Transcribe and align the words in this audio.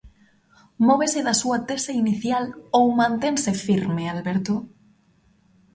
Móvese 0.87 1.19
da 1.27 1.35
súa 1.41 1.59
tese 1.69 1.91
inicial 2.03 2.43
ou 2.77 2.85
mantense 2.99 3.51
firme, 3.65 4.03
Alberto? 4.13 4.55